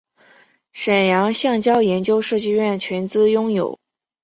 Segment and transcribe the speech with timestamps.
[0.73, 3.79] 沈阳橡胶研究设计院全资拥有。